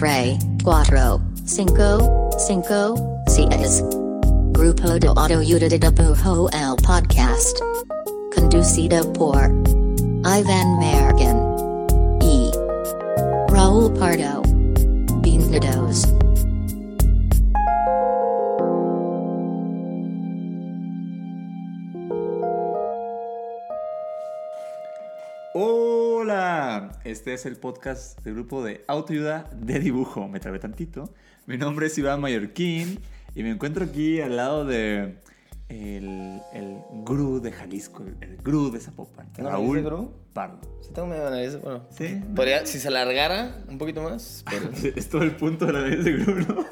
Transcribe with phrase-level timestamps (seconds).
[0.00, 2.94] Tre, Cuatro, Cinco, Cinco,
[3.26, 3.84] Seis.
[4.52, 7.58] Grupo de Autoayuda de Pujo el Podcast.
[8.34, 9.52] Conducido por
[10.24, 11.36] Ivan Mergen.
[12.22, 12.50] E.
[13.52, 14.40] Raul Pardo.
[15.20, 16.06] Bienvenidos.
[27.10, 30.28] Este es el podcast del grupo de autoayuda de dibujo.
[30.28, 31.12] Me trabé tantito.
[31.46, 32.98] Mi nombre es Iván Mallorquín
[33.34, 35.16] y me encuentro aquí al lado de
[35.68, 40.12] el, el gurú de Jalisco, el, el gurú de Zapopan, ¿Tengo Raúl de gurú?
[40.32, 40.58] Pardo.
[40.80, 41.86] Sí tengo medio nariz, bueno.
[41.90, 42.20] Sí.
[42.34, 44.44] Podría, si se alargara un poquito más.
[44.50, 46.66] pero- Es todo el punto de la nariz de gurú, ¿no?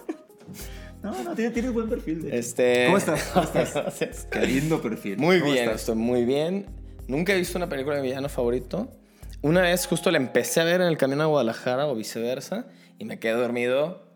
[1.02, 2.22] No, no, tiene, tiene buen perfil.
[2.22, 2.38] de.
[2.38, 2.86] Este...
[2.86, 3.22] ¿Cómo estás?
[3.32, 4.26] ¿Cómo estás?
[4.30, 5.16] Qué lindo perfil.
[5.16, 5.80] Muy ¿Cómo bien, estás?
[5.82, 6.66] estoy muy bien.
[7.06, 8.90] Nunca he visto una película de villano favorito.
[9.42, 12.66] Una vez justo la empecé a ver en el camino a Guadalajara o viceversa
[12.98, 14.06] y me quedé dormido.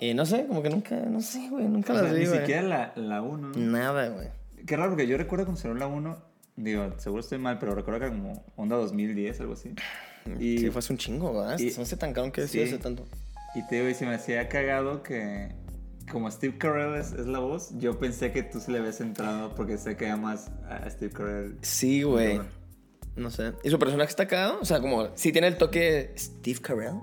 [0.00, 2.26] Y no sé, como que nunca, no sé, güey, nunca O sea, las vi, ni
[2.26, 2.40] güey.
[2.40, 3.52] siquiera la, la 1.
[3.56, 4.28] Nada, güey.
[4.66, 6.18] Qué raro, porque yo recuerdo cuando salió la 1,
[6.56, 9.72] digo, seguro estoy mal, pero recuerdo que era como onda 2010, algo así.
[10.40, 11.58] Y, Sí, fue hace un chingo, ¿verdad?
[11.58, 12.60] y- Se me hace tan cabrón que sí.
[12.60, 13.06] hace tanto.
[13.54, 15.54] y te digo, y se me hacía cagado que
[16.10, 19.54] como Steve Carell es, es la voz, yo pensé que tú se le habías entrado
[19.54, 21.56] porque sé que amas a Steve Carell.
[21.62, 22.40] Sí, güey.
[23.16, 23.52] No sé.
[23.62, 24.58] ¿Y su personaje está cagado?
[24.60, 26.94] O sea, como, sí tiene el toque Steve Carell.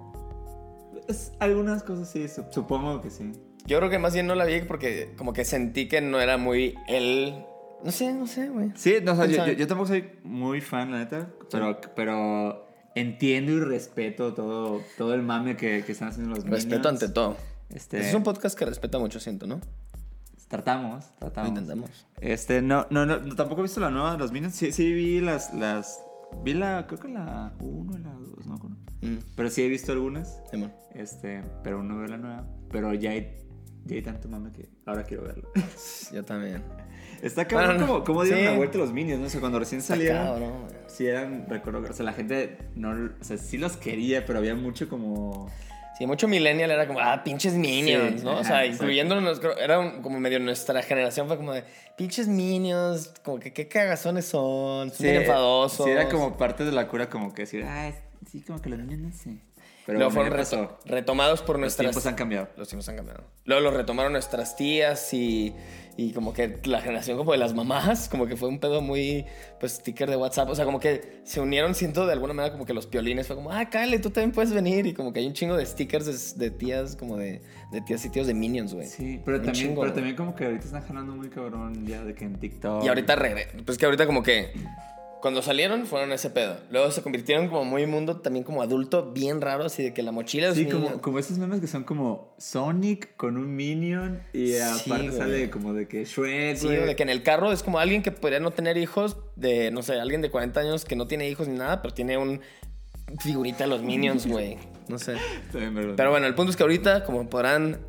[1.08, 3.32] Es- algunas cosas sí, su- supongo que sí.
[3.66, 6.38] Yo creo que más bien no la vi porque como que sentí que no era
[6.38, 7.44] muy él.
[7.84, 8.72] No sé, no sé, güey.
[8.76, 9.54] Sí, no, o sea, ¿Quién yo, sabe?
[9.54, 15.14] yo- yo tampoco soy muy fan, la neta, pero, pero entiendo y respeto todo, todo
[15.14, 16.86] el mame que, que están haciendo los Respeto Minions.
[17.04, 17.38] ante todo.
[17.70, 19.62] Este, Este es un podcast que respeta mucho, siento, ¿no?
[20.52, 21.50] Tratamos, Lo tratamos.
[21.50, 22.08] intentamos.
[22.20, 24.54] Este, no, no, no, tampoco he visto la nueva de los Minions.
[24.54, 26.04] Sí, sí vi las, las,
[26.44, 28.56] vi la, creo que la 1 y la 2, no.
[29.02, 30.74] Mm, Pero sí he visto algunas, Simón.
[30.94, 32.46] este, pero no veo la nueva.
[32.70, 33.34] Pero ya hay,
[33.86, 35.50] ya hay tanto mame que ahora quiero verlo.
[36.14, 36.62] Yo también.
[37.22, 38.46] Está cabrón Bueno, como, como dieron sí.
[38.48, 40.66] la vuelta los Minions, no sé, cuando recién salieron.
[40.88, 44.54] Sí eran, recuerdo, o sea, la gente no, o sea, sí los quería, pero había
[44.56, 45.50] mucho como...
[45.98, 48.38] Sí, mucho millennial era como, ah, pinches minions, Sí, ¿no?
[48.38, 51.64] o sea, incluyéndonos, creo- era un- como medio nuestra generación, fue como de,
[51.98, 55.86] pinches minions, como que qué cagazones son, son bien enfadosos.
[55.86, 57.92] Sí, era como parte de la cura como que decir, ah,
[58.32, 59.38] sí, como que los niños no sé.
[59.86, 61.86] Pero Luego bueno, fueron reto- retomados por Los nuestras...
[61.88, 62.50] tiempos han cambiado.
[62.56, 63.24] Los tiempos han cambiado.
[63.46, 65.56] Luego los retomaron nuestras tías y,
[65.98, 69.26] y como que la generación como de las mamás, como que fue un pedo muy,
[69.60, 70.50] pues, sticker de WhatsApp.
[70.50, 73.36] O sea, como que se unieron, siento, de alguna manera como que los piolines fue
[73.36, 74.86] como, ah, Kale, tú también puedes venir.
[74.86, 78.06] Y como que hay un chingo de stickers de, de tías, como de, de tías
[78.06, 78.86] y tíos de Minions, güey.
[78.88, 82.04] Sí, pero Un también, chingo, pero también como que ahorita están jalando muy cabrón ya
[82.04, 82.84] de que en TikTok.
[82.84, 84.54] Y ahorita regre Pues que ahorita como que
[85.22, 86.58] cuando salieron fueron ese pedo.
[86.72, 90.12] Luego se convirtieron como muy mundo también como adulto, bien raro, así de que la
[90.12, 94.48] mochila es Sí, como, como esos memes que son como Sonic con un Minion y
[94.54, 95.18] Sí, aparte güey.
[95.18, 96.86] sale como de que Shrek, Sí, güey.
[96.86, 99.84] de que en el carro es como alguien que podría no tener hijos, de, no
[99.84, 102.42] sé, alguien de 40 años que no tiene hijos ni nada, pero tiene un
[103.20, 104.58] figurita de los Minions, güey.
[104.88, 105.16] No sé.
[105.52, 105.94] También.
[105.96, 107.80] Pero bueno, el punto es que ahorita, como podrán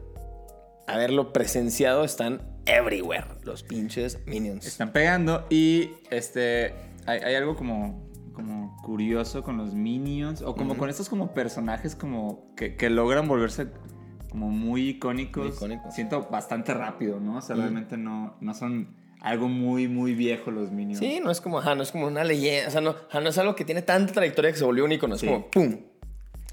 [0.86, 4.66] haberlo presenciado, están everywhere los pinches Minions.
[4.66, 6.74] Están pegando y este
[7.06, 8.02] hay, hay algo como,
[8.32, 13.28] como curioso con los minions o como con estos como personajes como que, que logran
[13.28, 13.68] volverse
[14.30, 15.44] como muy icónicos.
[15.46, 15.94] Muy icónicos.
[15.94, 17.36] Siento bastante rápido, ¿no?
[17.38, 17.58] O sea, Mm.
[17.60, 20.98] realmente no, no son algo muy, muy viejo los minions.
[20.98, 23.38] Sí, no es como, ajá, no es como una leyenda, o sea, no, no es
[23.38, 25.26] algo que tiene tanta trayectoria que se volvió un icono, es Sí.
[25.26, 25.76] como, ¡pum!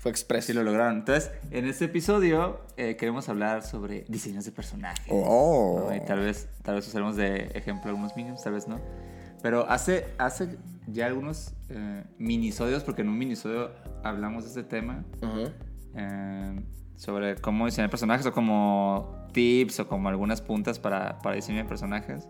[0.02, 0.46] Fue express.
[0.46, 1.00] Sí lo lograron.
[1.00, 5.06] Entonces, en este episodio eh, queremos hablar sobre diseños de personajes.
[5.10, 5.88] Oh.
[5.90, 5.96] ¿no?
[5.96, 8.80] Y tal vez, tal vez usaremos de ejemplo algunos minions, tal vez no.
[9.42, 10.58] Pero hace, hace
[10.88, 13.72] ya algunos eh, minisodios, porque en un minisodio
[14.04, 15.52] hablamos de este tema, Ajá.
[15.96, 16.62] eh,
[16.96, 22.28] sobre cómo diseñar personajes o como tips o como algunas puntas para, para diseñar personajes.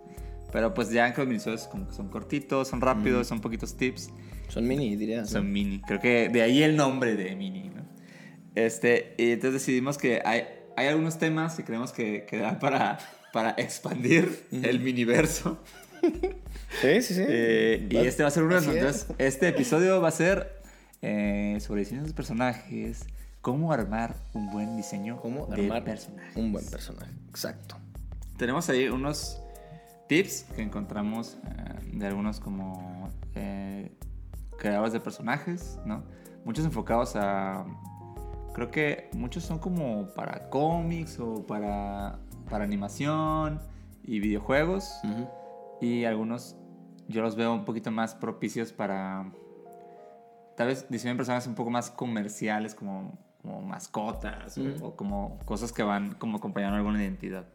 [0.52, 4.12] Pero pues ya que los minisodios como que son cortitos, son rápidos, son poquitos tips.
[4.48, 5.32] Son mini, dirías.
[5.32, 5.40] ¿no?
[5.40, 5.80] Son mini.
[5.82, 7.84] Creo que de ahí el nombre de mini, ¿no?
[8.56, 10.44] Este, y entonces decidimos que hay,
[10.76, 12.98] hay algunos temas que creemos que, que dan para,
[13.32, 15.60] para expandir el miniverso.
[16.82, 17.24] Sí, sí, sí.
[17.28, 18.68] Eh, y este va a ser uno de es.
[18.68, 20.62] Entonces, este episodio va a ser
[21.02, 23.06] eh, sobre diseños de personajes,
[23.42, 26.36] cómo armar un buen diseño ¿Cómo de armar personajes.
[26.36, 27.12] un buen personaje?
[27.30, 27.76] Exacto.
[28.38, 29.42] Tenemos ahí unos
[30.08, 33.10] tips que encontramos eh, de algunos como
[34.58, 36.04] creadores de personajes, ¿no?
[36.46, 37.66] Muchos enfocados a...
[38.54, 42.20] Creo que muchos son como para cómics o para,
[42.50, 43.62] para animación
[44.04, 44.92] y videojuegos.
[45.04, 45.30] Ujú.
[45.82, 46.56] Y algunos
[47.08, 49.32] yo los veo un poquito más propicios para...
[50.58, 55.72] Tal vez diseñar personajes un poco más comerciales, como como mascotas o- o, como cosas
[55.72, 57.46] que van como acompañando alguna identidad.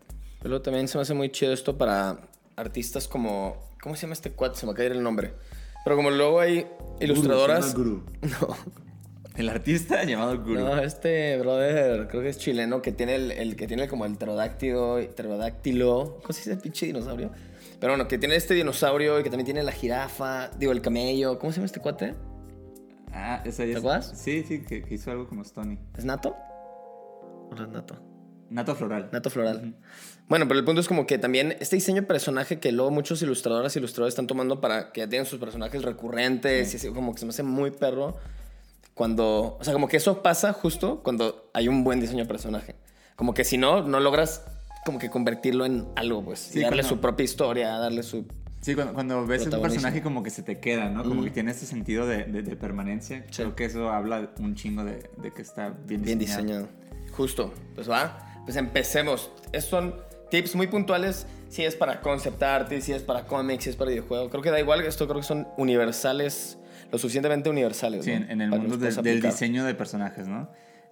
[0.42, 2.20] Pero también se me hace muy chido esto para
[2.56, 3.56] artistas como.
[3.82, 4.58] ¿Cómo se llama este cuate?
[4.58, 5.34] Se me va a caer el nombre.
[5.84, 6.66] Pero como luego hay
[7.00, 7.74] ilustradoras.
[7.74, 8.54] Guru, Guru.
[9.36, 10.60] El artista llamado Guru.
[10.60, 14.16] No, este brother, creo que es chileno, que tiene el, el que tiene como el
[14.16, 17.30] pterodáctilo, pterodáctilo, ¿cómo se dice el pinche dinosaurio?
[17.84, 21.38] Pero bueno, que tiene este dinosaurio y que también tiene la jirafa, digo, el camello,
[21.38, 22.14] ¿cómo se llama este cuate?
[23.12, 24.12] Ah, esa ya ¿Te es- acuerdas?
[24.16, 25.78] Sí, sí, que, que hizo algo con los Tony.
[25.94, 26.34] ¿Es Nato?
[26.34, 27.96] ¿O no es Nato?
[28.48, 29.10] Nato Floral.
[29.12, 29.74] Nato Floral.
[30.28, 33.20] Bueno, pero el punto es como que también este diseño de personaje que luego muchos
[33.20, 37.12] ilustradores y ilustradores están tomando para que ya tienen sus personajes recurrentes y así como
[37.12, 38.16] que se me hace muy perro
[38.94, 42.76] cuando, o sea, como que eso pasa justo cuando hay un buen diseño de personaje.
[43.14, 44.42] Como que si no, no logras
[44.84, 48.26] como que convertirlo en algo, pues, Sí, y darle cuando- su propia historia, darle su...
[48.60, 51.04] Sí, cuando, cuando ves un personaje como que se te queda, ¿no?
[51.04, 53.18] Como que tiene este sentido de, de- de permanencia.
[53.30, 53.42] Sí.
[53.42, 56.06] Creo que eso habla un chingo de, de que está bien diseñado.
[56.06, 56.68] Bien diseñado.
[57.12, 57.52] Justo.
[57.74, 58.40] Pues va.
[58.46, 59.30] Pues empecemos.
[59.52, 59.94] Estos son
[60.30, 61.26] tips muy puntuales.
[61.50, 64.30] Si es para concept art, si es para cómics, si es para videojuego.
[64.30, 64.80] Creo que da igual.
[64.80, 66.56] Esto creo que son universales.
[66.90, 68.04] Lo suficientemente universales.
[68.06, 68.30] Sí, ¿no?
[68.30, 70.48] en, el Para mundo del diseño de personajes, ¿no?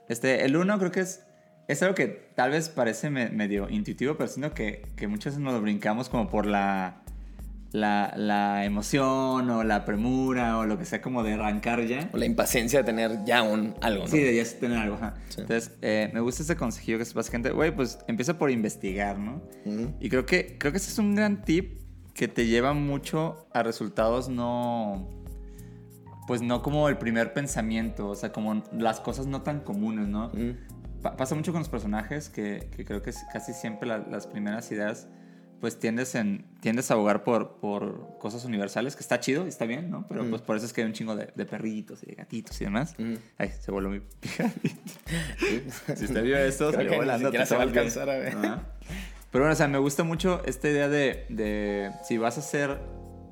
[0.09, 1.23] Este, el uno creo que es,
[1.69, 5.41] es algo que tal vez parece me- medio intuitivo, pero siento que, que muchas veces
[5.41, 7.03] nos lo brincamos como por la,
[7.73, 12.11] la, la emoción o la premura o lo que sea como de arrancar ya.
[12.13, 14.11] O la impaciencia de tener ya un algo, ¿no?
[14.11, 15.15] Sí, de ya tener algo, ajá.
[15.29, 15.41] Sí.
[15.41, 19.41] Entonces, eh, me gusta ese consejillo que es básicamente, güey, pues empieza por investigar, ¿no?
[20.01, 21.81] Y creo que, creo que ese es un gran tip
[22.15, 25.09] que te lleva mucho a resultados no.
[26.27, 30.31] Pues no como el primer pensamiento, o sea, como las cosas no tan comunes, ¿no?
[31.03, 34.71] Pa- pasa mucho con los personajes que, que creo que casi siempre la- las primeras
[34.73, 35.09] ideas,
[35.61, 39.65] pues tiendes, en, tiendes a abogar por, por cosas universales, que está chido y está
[39.65, 40.07] bien, ¿no?
[40.09, 42.61] Pero pues por eso es que hay un chingo de, de perritos y de gatitos
[42.61, 42.95] y demás.
[42.99, 43.15] Ujú.
[43.39, 44.69] Ay, se volvió mi pijadito.
[45.97, 47.31] si usted vio esto, salió volando.
[47.31, 48.37] te se va a alcanzar a ver.
[48.37, 48.63] Ajá.
[49.31, 52.79] Pero bueno, o sea, me gusta mucho esta idea de, de si vas a hacer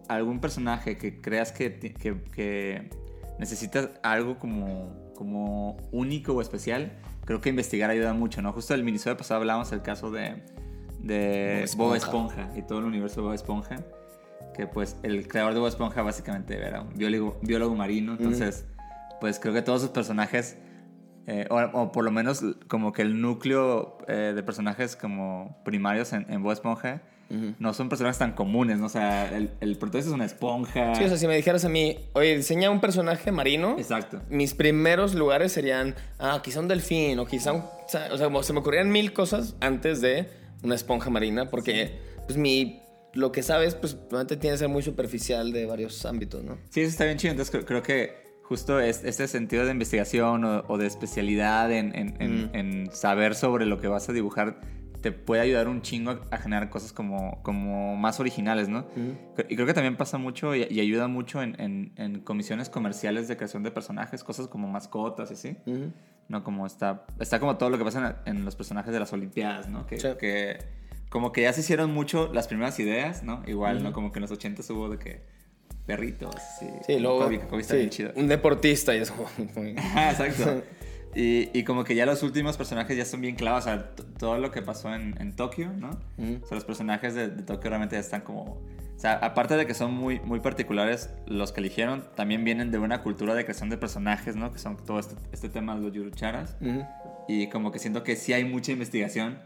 [0.08, 2.90] algún personaje que creas que, que, que
[3.38, 6.92] necesitas algo como, como único o especial,
[7.30, 8.52] creo que investigar ayuda mucho, ¿no?
[8.52, 10.42] Justo el minisodio pasado hablábamos del caso de,
[10.98, 12.50] de Bob Bob Esponja.
[12.56, 13.76] Y todo el universo de Bob Esponja.
[14.52, 18.66] Que pues el creador de Bob Esponja básicamente era un biólogo, biólogo marino, entonces
[19.20, 20.58] pues creo que todos sus personajes,
[21.28, 26.12] eh, o, o por lo menos como que el núcleo eh, de personajes como primarios
[26.12, 27.00] en, en Bob Esponja,
[27.58, 28.86] No son personajes tan comunes, ¿no?
[28.86, 30.94] O sea, el, el protagonista es una esponja.
[30.96, 33.76] Sí, o sea, si me dijeras a mí, oye, diseña un personaje marino.
[33.78, 34.20] Exacto.
[34.28, 37.60] Mis primeros lugares serían, ah, quizá un delfín o quizá un...
[37.62, 40.28] O sea, como se me ocurrían mil cosas antes de
[40.64, 42.82] una esponja marina porque, pues, mi...
[43.12, 46.58] Lo que sabes, pues, probablemente tiene que ser muy superficial de varios ámbitos, ¿no?
[46.70, 47.32] Sí, eso está bien chido.
[47.32, 51.92] Entonces creo, creo que justo es- este sentido de investigación o, o de especialidad en,
[51.96, 54.60] en- en- en saber sobre lo que vas a dibujar
[55.00, 58.80] te puede ayudar un chingo a, a generar cosas como, como más originales, ¿no?
[58.96, 59.16] Ujú.
[59.48, 63.28] Y creo que también pasa mucho y, y ayuda mucho en, en- en comisiones comerciales
[63.28, 65.56] de creación de personajes, cosas como mascotas y así.
[65.66, 65.92] Ujú.
[66.28, 66.44] ¿no?
[66.44, 69.68] Como está, está como todo lo que pasa en, en los personajes de las Olimpiadas,
[69.68, 69.86] ¿no?
[69.86, 70.08] Que, Sí.
[70.18, 70.58] que
[71.08, 73.42] como que ya se hicieron mucho las primeras ideas, ¿no?
[73.48, 73.88] Igual, ¿no?
[73.88, 73.94] Ujú.
[73.94, 75.22] Como que en los 80 hubo de que
[75.86, 76.66] perritos, sí.
[76.86, 77.20] Sí, luego...
[77.24, 78.12] Kobe, Kobe está sí, bien chido.
[78.14, 79.14] un deportista y eso.
[79.38, 80.62] exacto.
[81.14, 84.38] Y, y como que ya los últimos personajes ya son bien clavados, o sea, todo
[84.38, 85.90] lo que pasó en, en Tokio, ¿no?
[85.90, 88.42] O sea, los personajes de, de Tokio realmente ya están como...
[88.42, 92.78] O sea, aparte de que son muy, muy particulares, los que eligieron también vienen de
[92.78, 94.52] una cultura de creación de personajes, ¿no?
[94.52, 96.54] Que son todo este, este tema de los yurucharas.
[96.60, 96.84] Ujú.
[97.26, 99.38] Y como que siento que sí hay mucha investigación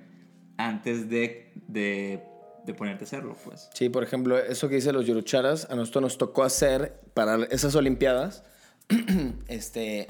[0.57, 2.25] antes de, de,
[2.65, 3.71] de ponerte a hacerlo, pues.
[3.75, 7.75] Sí, por ejemplo, eso que dice los yurucharas, a nosotros nos tocó hacer para esas
[7.75, 8.45] Olimpiadas.
[9.49, 10.09] este,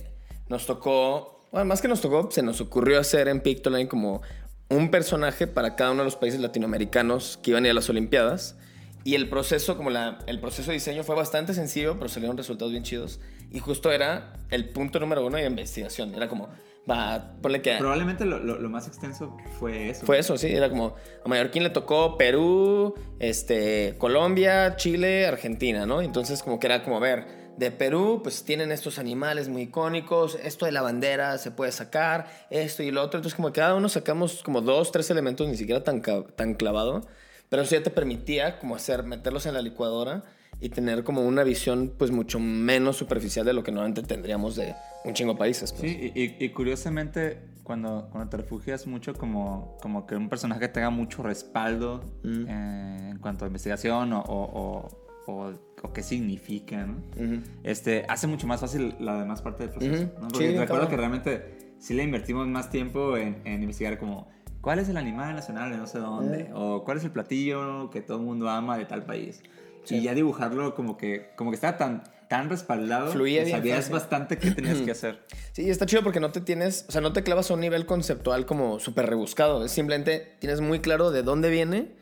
[0.49, 4.23] nos tocó, bueno, más que nos tocó, se nos ocurrió hacer en Pictoline como
[4.69, 7.89] un personaje para cada uno de los países latinoamericanos que iban a ir a las
[7.89, 8.57] Olimpiadas.
[9.05, 12.73] Y el proceso, como la, el proceso de diseño fue bastante sencillo, pero salieron resultados
[12.73, 13.21] bien chidos.
[13.53, 16.13] Y justo era el punto número uno de investigación.
[16.17, 16.49] Era como,
[16.91, 17.77] va, ponle que...
[17.77, 20.05] Probablemente lo, lo, lo más extenso fue eso.
[20.07, 26.03] Fue eso, sí, era como a Mallorquín le tocó Perú, este, Colombia, Chile, Argentina, ¿no?
[26.03, 30.37] Entonces como que era como, a ver, de Perú pues tienen estos animales muy icónicos,
[30.43, 33.75] esto de la bandera se puede sacar, esto y lo otro, entonces como que cada
[33.75, 36.03] uno sacamos como dos, tres elementos, ni siquiera tan,
[36.37, 37.07] tan clavado,
[37.49, 40.25] pero eso ya te permitía como hacer, meterlos en la licuadora
[40.61, 44.75] y tener como una visión pues mucho menos superficial de lo que normalmente tendríamos de
[45.05, 45.73] un chingo de países.
[45.73, 45.83] pues.
[45.83, 50.69] Sí, y, y- y curiosamente, cuando, cuando te refugias mucho, como, como que un personaje
[50.69, 52.47] tenga mucho respaldo Mm.
[52.49, 54.89] eh, en cuanto a investigación o, o,
[55.27, 56.97] o, o- o qué significa, ¿no?
[57.17, 57.43] Ujú.
[57.63, 60.05] este, hace mucho más fácil la demás parte del proceso.
[60.05, 60.13] Ujú.
[60.21, 60.29] ¿no?
[60.29, 64.27] Porque Sí, recuerdo que realmente sí le invertimos más tiempo en, en investigar como
[64.63, 66.51] cuál es el animal nacional de no sé dónde, Eh.
[66.55, 69.43] o cuál es el platillo que todo el mundo ama de tal país.
[69.85, 69.97] Sí.
[69.97, 73.91] Y ya dibujarlo como que, como que estaba tan, tan respaldado, Fluía que bien sabías
[73.91, 75.23] bastante qué tenías que hacer.
[75.53, 77.85] Sí, está chido porque no te tienes, o sea, no te clavas a un nivel
[77.85, 79.63] conceptual como súper rebuscado.
[79.67, 81.93] Es simplemente tienes muy claro de dónde viene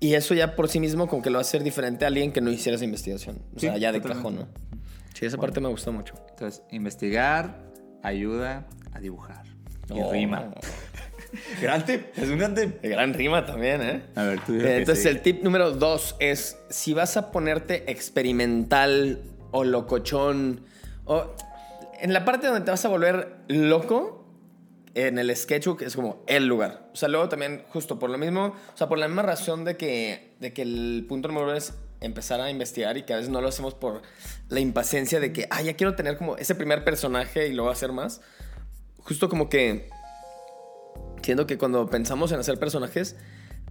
[0.00, 2.32] y eso ya por sí mismo como que lo va a hacer diferente a alguien
[2.32, 3.38] que no hiciera esa investigación.
[3.54, 4.30] O sea, ya de totalmente.
[4.38, 4.78] cajón, ¿no?
[5.14, 6.14] Sí, esa parte me gustó mucho.
[6.30, 7.62] Entonces, investigar
[8.02, 9.44] ayuda a dibujar.
[9.88, 10.12] Y Oh.
[10.12, 10.50] rima.
[11.62, 12.82] gran tip, es un gran tip.
[12.82, 14.02] Gran rima también, ¿eh?
[14.14, 19.22] A ver, tú Eh, Entonces, el tip número dos es: si vas a ponerte experimental
[19.52, 20.60] o locochón,
[21.04, 21.34] o
[22.00, 24.15] en la parte donde te vas a volver loco,
[24.96, 26.88] en el sketchbook es como el lugar.
[26.94, 29.76] O sea, luego también, justo por lo mismo, o sea, por la misma razón de
[29.76, 33.30] que, de que el punto número uno es empezar a investigar y que a veces
[33.30, 34.00] no lo hacemos por
[34.48, 37.92] la impaciencia de que, ah, ya quiero tener como ese primer personaje y luego hacer
[37.92, 38.22] más.
[39.00, 39.90] Justo como que
[41.22, 43.16] siento que cuando pensamos en hacer personajes,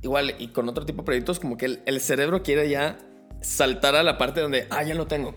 [0.04, 3.00] igual y con otro tipo de proyectos, como que el, el cerebro quiere ya
[3.42, 5.34] saltar a la parte donde, ah, ya lo tengo.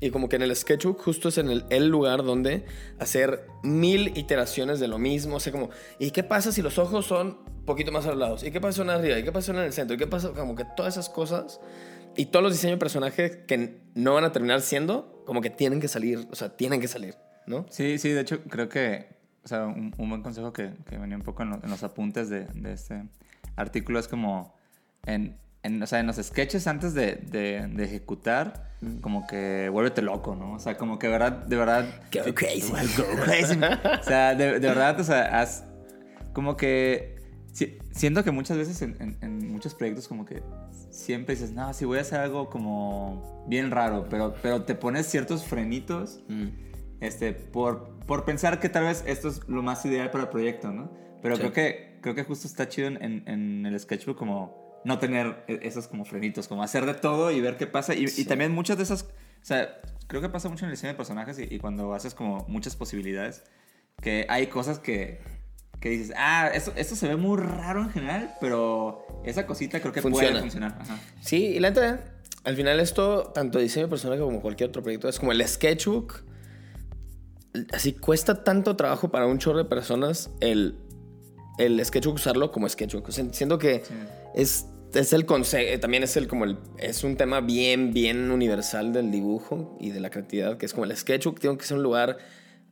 [0.00, 2.64] Y como que en el sketchbook justo es en el, el lugar donde
[2.98, 5.36] hacer mil iteraciones de lo mismo.
[5.36, 8.18] O sea, como, ¿y qué pasa si los ojos son un poquito más a los
[8.18, 8.42] lados?
[8.44, 9.18] ¿Y qué pasa son arriba?
[9.18, 9.94] ¿Y qué pasa son en el centro?
[9.94, 10.30] ¿Y qué pasa?
[10.32, 11.60] Como que todas esas cosas
[12.16, 15.80] y todos los diseños de personajes que no van a terminar siendo, como que tienen
[15.80, 17.14] que salir, o sea, tienen que salir,
[17.46, 17.66] ¿no?
[17.70, 19.06] Sí, sí, de hecho creo que,
[19.44, 21.82] o sea, un, un buen consejo que, que venía un poco en, lo- en los
[21.84, 23.04] apuntes de, de este
[23.54, 24.56] artículo es como,
[25.06, 28.70] en, en, o sea, en los sketches antes de, de, de ejecutar,
[29.02, 30.54] como que vuélvete loco, ¿no?
[30.54, 31.84] O sea, como que de verdad, de verdad...
[32.12, 32.72] Go crazy.
[32.96, 33.58] Go crazy.
[34.00, 35.64] o sea, de, verdad, o sea, haz
[36.32, 37.16] como que...
[37.52, 40.42] si- siento que muchas veces en, en- en muchos proyectos como que
[40.90, 45.06] siempre dices, no, si voy a hacer algo como bien raro, pero, pero te pones
[45.06, 46.20] ciertos frenitos
[47.00, 50.72] este, por, por pensar que tal vez esto es lo más ideal para el proyecto,
[50.72, 50.90] ¿no?
[51.22, 51.42] Pero Sí.
[51.42, 55.44] creo, que, creo que justo está chido en, en- en el sketchbook como no tener
[55.48, 57.94] e- esos como frenitos, como hacer de todo y ver qué pasa.
[57.94, 59.06] Y, también muchas de esas, o
[59.44, 62.44] sea, creo que pasa mucho en el diseño de personajes y, y cuando haces como
[62.48, 63.42] muchas posibilidades,
[64.00, 65.20] que hay cosas que,
[65.80, 69.92] que dices, ah, esto, esto se ve muy raro en general, pero esa cosita creo
[69.92, 70.30] que Funciona.
[70.30, 70.78] puede funcionar.
[70.80, 70.98] Ajá.
[71.20, 72.04] Sí, y la neta,
[72.44, 76.24] al final esto, tanto diseño de personaje como cualquier otro proyecto, es como el sketchbook.
[77.72, 80.78] Así cuesta tanto trabajo para un chorro de personas el,
[81.58, 83.08] el sketchbook usarlo como sketchbook.
[83.08, 83.94] O sea, siento que Sí.
[84.34, 88.92] es, es el concepto, también es el como el, es un tema bien, bien universal
[88.92, 91.82] del dibujo y de la creatividad, que es como el sketchbook tiene que ser un
[91.82, 92.18] lugar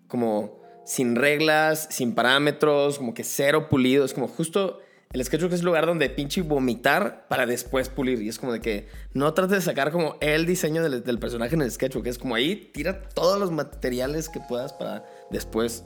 [0.09, 4.81] como sin reglas, sin parámetros, como que cero pulido, es como justo
[5.13, 8.61] el sketchbook es el lugar donde pinche vomitar para después pulir y es como de
[8.61, 12.19] que no trates de sacar como el diseño del, del personaje en el sketchbook, es
[12.19, 15.85] como ahí tira todos los materiales que puedas para después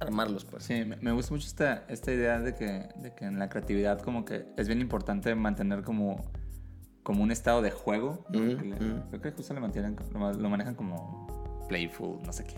[0.00, 0.64] armarlos pues.
[0.64, 4.24] Sí, me, gusta mucho esta, esta idea de que, de que en la creatividad como
[4.24, 6.30] que es bien importante mantener como,
[7.02, 8.24] como un estado de juego.
[9.10, 11.26] Creo que justo le mantienen, lo, lo manejan como
[11.68, 12.56] playful, no sé qué.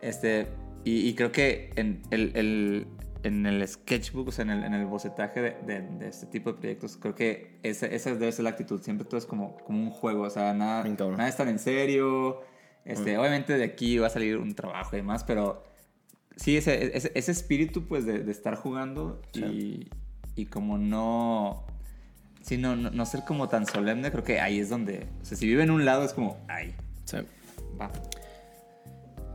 [0.00, 0.48] Este,
[0.84, 2.86] y, y creo que en el, el-
[3.24, 6.52] en el sketchbook, o sea, en el, en el bocetaje de, de- de este tipo
[6.52, 8.80] de proyectos, creo que esa, esa debe ser la actitud.
[8.80, 10.84] Siempre todo es como, como un juego, o sea, nada,
[11.16, 12.42] nada es tan en serio.
[12.84, 15.64] Este, Obviamente de aquí va a salir un trabajo y demás, pero
[16.38, 19.88] sí, ese, ese, ese espíritu pues de, de estar jugando y,
[20.34, 21.64] y como no...
[22.40, 25.06] Sí, no, no, no ser como tan solemne, creo que ahí es donde...
[25.20, 27.18] O sea, si vive en un lado es como, ay, Sí.
[27.78, 27.90] va.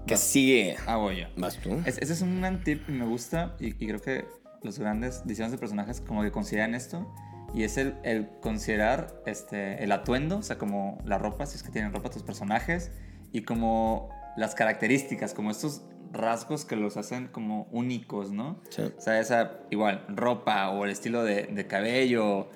[0.07, 0.75] Que sigue.
[0.87, 1.27] Ah, voy yo.
[1.37, 1.81] ¿Vas tú?
[1.85, 4.25] Es- ese es un tip y me gusta y, y creo que
[4.63, 7.13] los grandes diseños de personajes como que consideran esto
[7.53, 11.63] y es el, el considerar este, el atuendo, o sea, como la ropa, si es
[11.63, 12.91] que tienen ropa tus personajes
[13.31, 15.83] y como las características, como estos
[16.13, 18.61] rasgos que los hacen como únicos, ¿no?
[18.69, 18.83] Sí.
[18.97, 22.49] O sea, esa igual ropa o el estilo de, de cabello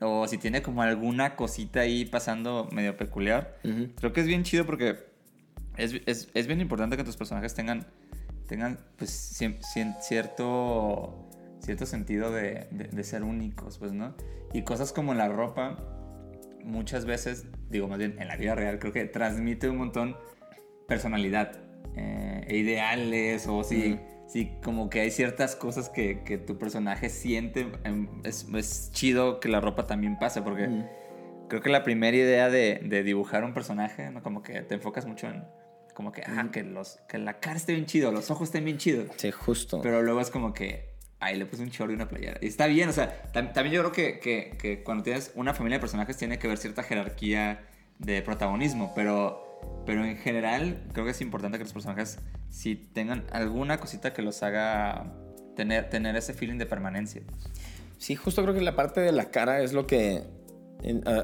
[0.00, 3.56] o si tiene como alguna cosita ahí pasando medio peculiar.
[3.96, 4.96] Creo que es bien chido porque
[5.76, 7.86] es, es, es bien importante que tus personajes tengan,
[8.48, 9.10] tengan pues,
[10.00, 11.28] cierto,
[11.60, 14.14] cierto sentido de, de- de ser únicos, pues, ¿no?
[14.52, 15.78] Y cosas como la ropa,
[16.64, 20.16] muchas veces, digo más bien en la vida real, creo que transmite un montón
[20.86, 21.52] personalidad
[21.96, 24.00] eh, e ideales o si, Ujú.
[24.26, 29.40] si como que hay ciertas cosas que, que tu personaje siente, em, es, es chido
[29.40, 30.66] que la ropa también pase porque...
[30.68, 30.84] Ujú.
[31.46, 34.22] Creo que la primera idea de, de dibujar un personaje, ¿no?
[34.22, 35.44] Como que te enfocas mucho en,
[35.92, 38.78] como que, ah, que, los, que la cara esté bien chido, los ojos estén bien
[38.78, 39.10] chidos.
[39.16, 39.80] Sí, justo.
[39.82, 42.38] Pero luego es como que, ay, le puse un short y una playera.
[42.40, 45.52] Y está bien, o sea, tam- también yo creo que, que, que cuando tienes una
[45.52, 47.60] familia de personajes tiene que haber cierta jerarquía
[47.98, 49.43] de protagonismo, pero
[49.86, 52.18] Pero en general, creo que es importante que los personajes
[52.50, 55.12] si tengan alguna cosita que los haga
[55.56, 57.22] tener, tener ese feeling de permanencia.
[57.98, 60.22] Sí, justo creo que la parte de la cara es lo que.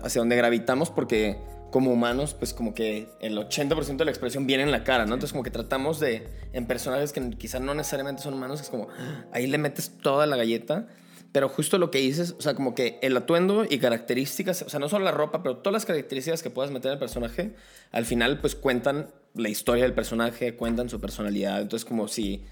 [0.03, 1.39] hacia donde gravitamos, porque
[1.71, 5.15] como humanos, pues como que el 80% de la expresión viene en la cara, ¿no?
[5.15, 6.27] Entonces, como que tratamos de.
[6.53, 8.89] En personajes que quizás no necesariamente son humanos, es como.
[8.99, 10.89] "Ah", Ahí le metes toda la galleta.
[11.33, 14.81] Pero justo lo que dices, o sea, como que el atuendo y características, o sea,
[14.81, 17.55] no solo la ropa, pero todas las características que puedas meter en el personaje,
[17.93, 21.61] al final, pues cuentan la historia del personaje, cuentan su personalidad.
[21.61, 22.45] Entonces, como si,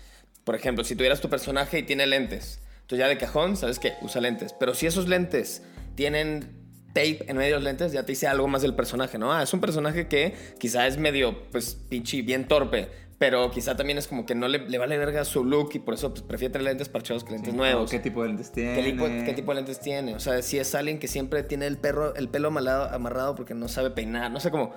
[0.44, 3.94] por ejemplo, si tuvieras tu personaje y tiene lentes, entonces ya de cajón, sabes que
[4.00, 4.54] usa lentes.
[4.58, 5.62] Pero si esos lentes
[5.96, 6.56] tienen
[6.94, 9.32] tape en medio de los lentes, ya te dice algo más del personaje, ¿no?
[9.32, 12.88] Ah, es un personaje que quizá es medio, pues, pinche, bien torpe.
[13.18, 15.94] Pero quizá también es como que no le, le vale verga su look y por
[15.94, 17.90] eso pues, prefiere tener lentes parchados que lentes nuevos.
[17.90, 18.74] ¿Qué tipo de lentes tiene?
[18.76, 20.14] ¿Qué tipo, qué tipo de lentes tiene?
[20.14, 23.54] O sea, si es alguien que siempre tiene el, perro, el pelo amalado- amarrado porque
[23.54, 24.72] no sabe peinar, no sé cómo.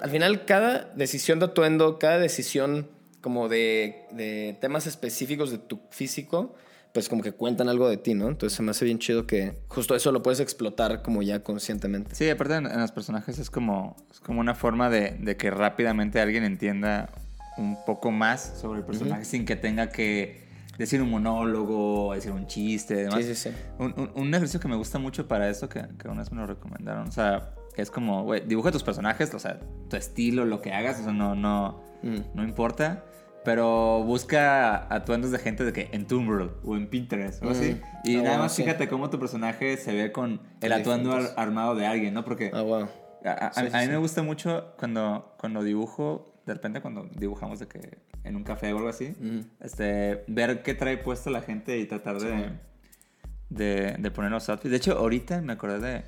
[0.00, 2.88] Al final, cada decisión de atuendo, cada decisión
[3.20, 6.54] como de, de temas específicos de tu físico,
[6.92, 8.26] pues como que cuentan algo de ti, ¿no?
[8.28, 12.14] Entonces se me hace bien chido que justo eso lo puedes explotar como ya conscientemente.
[12.16, 15.50] Sí, aparte en, en los personajes es como, es como una forma de, de que
[15.50, 17.10] rápidamente alguien entienda
[17.58, 20.44] un poco más sobre el personaje sin que tenga que
[20.78, 23.24] decir un monólogo, decir un chiste demás.
[23.24, 23.56] Sí, sí, sí.
[23.78, 26.38] Un, un- un ejercicio que me gusta mucho para esto, que, que una vez me
[26.38, 29.58] lo recomendaron, o sea, es como, güey, dibuja tus personajes, o sea,
[29.88, 32.18] tu estilo, lo que hagas, o sea, no, no, Mm.
[32.34, 33.04] no importa.
[33.42, 37.74] Pero busca atuendos de gente de que en Tumblr o en Pinterest o así.
[38.04, 38.08] Mm.
[38.08, 41.30] Y Ah, nada wow, más fíjate cómo tu personaje se ve con el atuendo ar-
[41.36, 42.24] armado de alguien, ¿no?
[42.24, 42.88] Porque Ah, wow.
[43.24, 47.58] a, a- a sí, mí me gusta mucho cuando, cuando dibujo, de repente cuando dibujamos
[47.58, 49.14] de que en un café o algo así,
[49.60, 52.50] este, ver qué trae puesto la gente y tratar de,
[53.50, 54.70] de, de poner los outfits.
[54.70, 56.04] De hecho, ahorita me acordé de...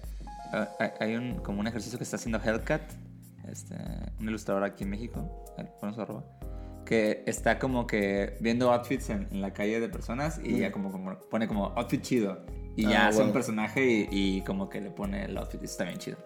[0.52, 0.68] ah,
[1.00, 2.82] hay- un, como un ejercicio que está haciendo Hellcat,
[3.50, 3.74] este,
[4.20, 6.24] un ilustrador aquí en México, eh, su arroba,
[6.84, 10.90] que está como que viendo outfits en, en la calle de personas y ya como,
[10.92, 12.44] como pone como outfit chido.
[12.76, 14.08] Y Ah, ya hace un personaje y,
[14.38, 15.60] y como que le pone el outfit.
[15.64, 16.16] Eso está bien chido.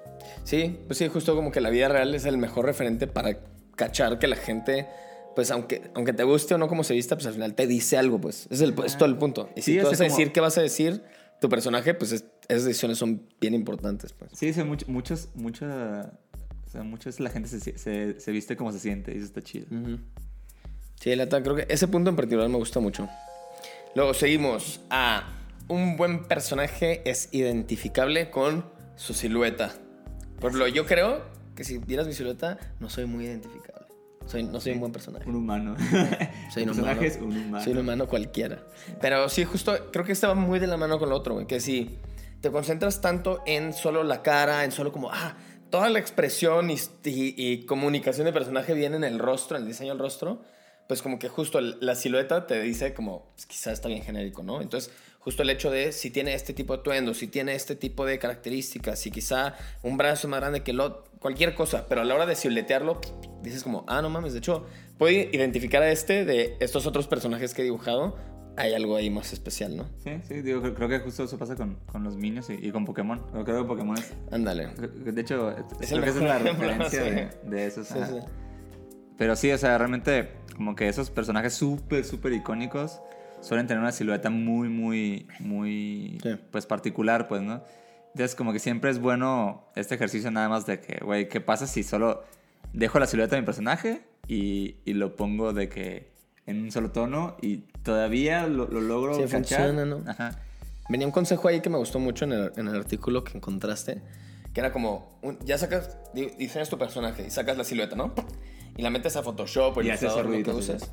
[0.45, 3.39] Sí, pues sí, justo como que la vida real es el mejor referente para
[3.87, 4.87] cachar que la gente,
[5.35, 7.97] pues aunque, aunque te guste o no como se vista, pues al final te dice
[7.97, 8.47] algo, pues.
[8.51, 9.49] Es, el, es todo el punto.
[9.57, 11.03] Y si Sí, tú vas a decir como- qué vas a decir,
[11.41, 14.31] tu personaje, pues es- esas decisiones son bien importantes, pues.
[14.35, 16.13] Sí, sí, much- muchos, mucha,
[16.67, 19.43] o sea, muchos la gente se, se, se viste como se siente y eso está
[19.43, 19.67] chido.
[19.71, 19.99] Ujú.
[21.01, 23.09] Sí, la neta, creo que ese punto en particular me gusta mucho.
[23.97, 25.29] Luego seguimos a
[25.69, 28.65] un buen personaje es identificable con
[28.97, 29.73] su silueta.
[30.41, 31.23] Por ejemplo, yo creo
[31.55, 33.87] que si vieras mi silueta, no soy muy identificable.
[34.27, 35.29] Soy, no soy un buen personaje.
[35.29, 35.75] Un humano.
[36.55, 37.03] Soy un personaje humano.
[37.03, 37.65] es un humano.
[37.65, 38.63] Soy un humano cualquiera.
[39.01, 41.47] Pero sí, justo creo que este va muy de la mano con lo otro, güey.
[41.49, 41.99] Que si
[42.41, 45.35] te concentras tanto en solo la cara, en solo como, ah,
[45.71, 49.69] toda la expresión y, y- y comunicación de personaje viene en el rostro, en el
[49.69, 50.43] diseño del rostro,
[50.87, 54.61] pues como que justo la silueta te dice como, pues, quizás está bien genérico, ¿no?
[54.63, 54.93] Entonces,
[55.25, 58.19] justo el hecho de si tiene este tipo de atuendo, si tiene este tipo de
[58.19, 62.15] características, si quizá un brazo más grande que el otro, cualquier cosa, pero a la
[62.15, 63.01] hora de siluetearlo,
[63.43, 64.67] dices como, ah, no mames, de hecho,
[64.99, 68.17] puedo identificar a este de estos otros personajes que he dibujado,
[68.57, 69.89] hay algo ahí más especial, ¿no?
[70.05, 72.71] Sí, sí, digo, creo, creo que justo eso pasa con, con los Minions y, y
[72.71, 73.19] con Pokémon.
[73.45, 74.13] Creo, que Pokémon es...
[74.31, 74.67] Ándale.
[74.67, 77.87] De hecho, Es creo el que esa es la referencia de, de esos.
[77.87, 78.09] Sí, ajá.
[78.09, 78.19] sí.
[79.17, 83.01] Pero sí, o sea, realmente como que esos personajes súper, súper icónicos
[83.43, 86.31] suelen tener una silueta muy, muy, muy, Sí.
[86.51, 87.63] pues particular, pues, ¿no?
[88.15, 91.67] Entonces como que siempre es bueno este ejercicio nada más de que, güey, ¿qué pasa
[91.67, 92.23] si solo
[92.73, 96.13] dejo la silueta de mi personaje y, y lo pongo de que
[96.47, 99.39] en un solo tono y todavía lo, lo logro Sí, cachar?
[99.39, 100.03] funciona, ¿no?
[100.11, 100.39] Ajá.
[100.89, 104.03] Venía un consejo ahí que me gustó mucho en el, en el artículo que encontraste,
[104.53, 108.13] que era como, un- ya sacas, di- diseñas tu personaje y sacas la silueta, ¿no?
[108.77, 110.91] Y la metes a Photoshop o Y hace ese Illustrator, lo que uses.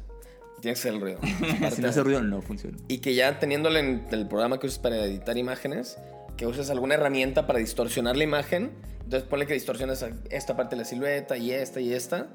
[0.61, 1.19] Tienes el ruido.
[1.71, 2.77] si no hace ruido, no funciona.
[2.87, 5.97] Y que ya teniéndole en el programa que uses para editar imágenes,
[6.37, 8.71] que uses alguna herramienta para distorsionar la imagen.
[9.03, 12.27] Entonces ponle que distorsionas a esta parte de la silueta y esta y esta.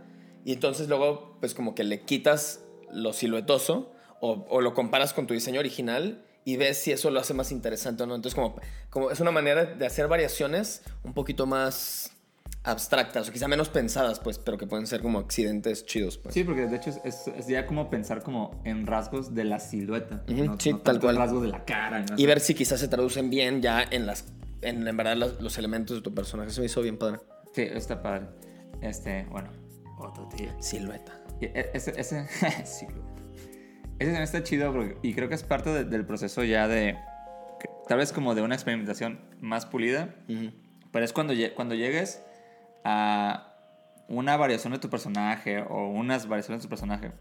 [0.44, 2.60] Y entonces luego pues como que le quitas
[2.92, 7.20] lo siluetoso o, o lo comparas con tu diseño original y ves si eso lo
[7.20, 8.14] hace más interesante o no.
[8.14, 8.56] Entonces como,
[8.90, 12.13] como es una manera de hacer variaciones un poquito más
[12.64, 16.34] abstractas o quizá menos pensadas pues, pero que pueden ser como accidentes chidos pues.
[16.34, 19.60] Sí, porque de hecho es, es- es ya como pensar como en rasgos de la
[19.60, 20.24] silueta.
[20.28, 21.16] Ujú, no, sí, no tal cual.
[21.16, 22.00] rasgos de la cara.
[22.08, 22.14] ¿no?
[22.16, 24.26] Y ver si quizás se traducen bien ya en las
[24.62, 26.50] en, en verdad los, los elementos de tu personaje.
[26.50, 27.18] Se me hizo bien padre.
[27.54, 28.28] Sí, está padre.
[28.80, 29.50] Este, bueno,
[29.98, 30.48] otro tío.
[30.58, 31.20] Silueta.
[31.40, 32.26] Y e- Ese, ese,
[32.64, 33.12] silueta.
[33.98, 36.96] Ese también está chido porque- y creo que es parte de- del proceso ya de,
[37.88, 40.14] tal vez como de una experimentación más pulida,
[40.90, 42.22] pero es cuando, cuando llegues
[42.84, 43.50] a
[44.08, 47.12] una variación de tu personaje o unas variaciones de tu personaje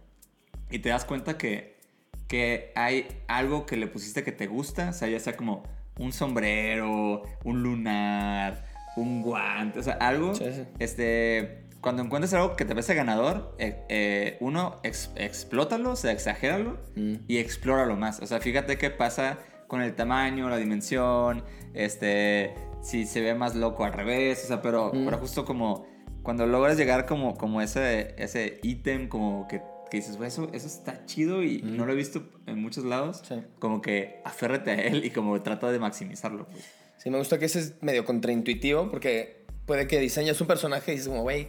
[0.70, 1.80] y te das cuenta que,
[2.28, 5.64] que hay algo que le pusiste que te gusta, o sea, ya sea como
[5.98, 8.66] un sombrero, un lunar,
[8.98, 10.64] un guante, o sea, algo, Sí, sí.
[10.80, 16.12] este, cuando encuentres algo que te parece ganador, eh, eh, uno, ex- explótalo, o sea,
[16.12, 17.16] exagéralo Mm.
[17.28, 18.20] y explóralo más.
[18.22, 23.56] O sea, fíjate qué pasa con el tamaño, la dimensión, este, si se ve más
[23.56, 25.06] loco al revés, o sea, pero, Mm.
[25.06, 25.86] pero justo como
[26.22, 30.68] cuando logras llegar como, como ese ese ítem, como que, que dices, "Güey, eso, eso
[30.68, 33.22] está chido y no lo he visto en muchos lados.
[33.28, 33.36] Sí.
[33.60, 36.46] como que aférrate a él y como trata de maximizarlo.
[36.48, 36.64] pues.
[36.98, 40.96] Sí, me gusta que ese es medio contraintuitivo porque puede que diseñas un personaje y
[40.96, 41.48] dices como, güey,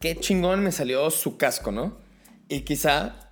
[0.00, 1.98] qué chingón me salió su casco, ¿no?
[2.48, 3.29] Y quizá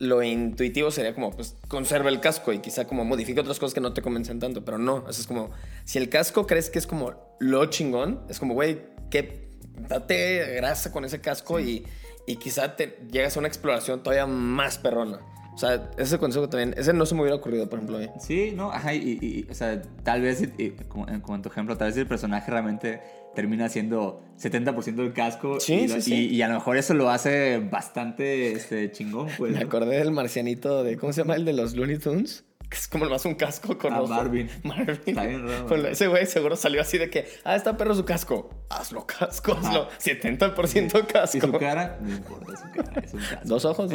[0.00, 3.82] lo intuitivo sería como, pues, conserva el casco y quizá como modifica otras cosas que
[3.82, 5.50] no te convencen tanto, pero no, eso es como,
[5.84, 9.50] si el casco crees que es como lo chingón, es como, güey, que
[9.88, 11.86] date grasa con ese casco y,
[12.26, 15.20] y quizá te llegas a una exploración todavía más perrona.
[15.52, 18.08] O sea, ese consejo también, ese no se me hubiera ocurrido, por ejemplo, a mí.
[18.20, 20.48] Sí, no, ajá, y, o sea, tal vez,
[20.88, 23.02] como en tu ejemplo, tal vez el personaje realmente
[23.34, 25.60] termina siendo 70% del casco.
[25.60, 26.14] Sí, y, sí, lo- sí.
[26.14, 29.52] y- y a lo mejor eso lo hace bastante este, chingón, pues.
[29.52, 29.66] Me ¿no?
[29.66, 30.96] acordé del marcianito de.
[30.96, 32.44] ¿Cómo se llama el de los Looney Tunes?
[32.68, 34.14] Que es como más un casco con Ah, ojo.
[34.14, 34.48] Marvin.
[34.62, 35.00] Marvin.
[35.04, 35.66] Está bien raro.
[35.66, 38.48] Bueno, ese güey seguro salió así de que, ah, está perro su casco.
[38.68, 39.88] Hazlo casco, hazlo.
[39.98, 41.36] 70% casco.
[41.36, 43.40] Y su cara, no importa su cara, es un casco.
[43.44, 43.90] Dos ojos.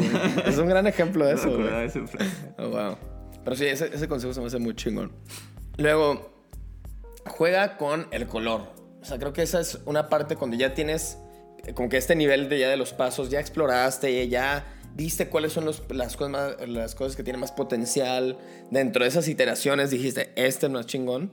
[0.46, 2.30] es un gran ejemplo de No eso, güey.
[2.58, 2.98] Oh, wow.
[3.46, 5.14] Pero sí, ese, ese consejo se me hace muy chingón.
[5.78, 6.34] Luego,
[7.26, 8.74] juega con el color.
[9.06, 11.20] O sea, creo que esa es una parte cuando ya tienes
[11.68, 14.66] eh, como que este nivel de ya de los pasos, ya exploraste, ya
[14.96, 18.38] viste cuáles son los- las, cosas más- las cosas que tienen más potencial.
[18.72, 21.32] Dentro de esas iteraciones dijiste, este es más chingón.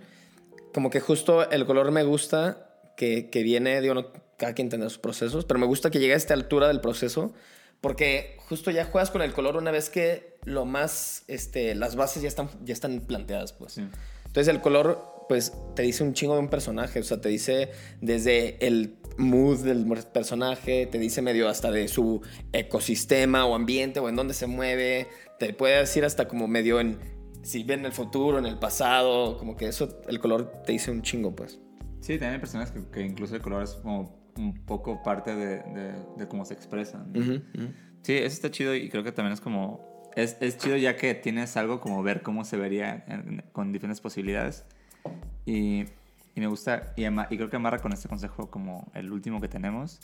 [0.75, 4.07] Como que justo el color me gusta que, que viene, digo, no,
[4.37, 7.33] cada quien tendrá sus procesos, pero me gusta que llegue a esta altura del proceso
[7.81, 12.23] porque justo ya juegas con el color una vez que lo más, este, las bases
[12.23, 13.73] ya están, ya están planteadas, pues.
[13.75, 13.83] Sí.
[14.27, 17.71] Entonces el color, pues, te dice un chingo de un personaje, o sea, te dice
[18.01, 24.09] desde el mood del personaje, te dice medio hasta de su ecosistema o ambiente o
[24.09, 25.09] en dónde se mueve,
[25.39, 26.99] te puede decir hasta como medio en
[27.43, 30.91] si ve en el futuro, en el pasado, como que eso, el color te dice
[30.93, 31.59] un chingo, pues.
[32.01, 35.57] Sí, también hay personas que, que incluso el color es como un poco parte de,
[35.59, 37.13] de, de cómo se expresan.
[38.03, 40.11] Sí, eso está chido y creo que también es como...
[40.15, 44.01] Es, es chido ya que tienes algo como ver cómo se vería en- con diferentes
[44.01, 44.65] posibilidades.
[45.47, 45.85] Y,
[46.35, 49.41] y me gusta, y, ama- y creo que amarra con este consejo como el último
[49.41, 50.01] que tenemos.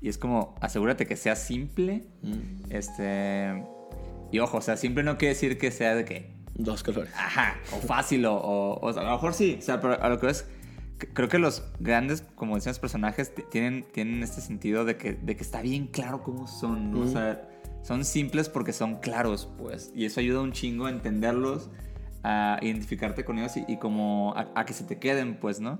[0.00, 2.04] Y es como, asegúrate que sea simple.
[2.70, 3.64] Este...
[4.32, 7.12] Y ojo, o sea, simple no quiere decir que sea de que Dos colores.
[7.14, 10.08] Ajá, o fácil, o, o, o sea, a lo mejor sí, o sea, pero a
[10.08, 10.46] lo que es,
[11.12, 15.42] creo que los grandes, como decíamos, personajes tienen, tienen este sentido de que, de que
[15.42, 17.00] está bien claro cómo son, ¿no?
[17.00, 17.46] o sea,
[17.82, 21.68] son simples porque son claros, pues, y eso ayuda un chingo a entenderlos,
[22.28, 25.78] a identificarte con ellos y, y como a, a que se te queden, pues, ¿no?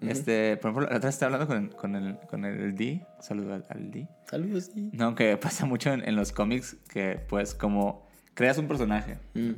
[0.00, 3.54] Este, por ejemplo, la otra vez estaba hablando con, con el, con el D, saludo
[3.54, 4.06] al, al D.
[4.30, 4.70] Saludos.
[4.74, 4.90] sí.
[4.92, 9.52] No, que pasa mucho en, en los cómics que, pues, como creas un personaje Mm.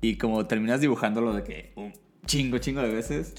[0.00, 1.92] y como terminas dibujándolo de que un
[2.26, 3.34] chingo, chingo de veces,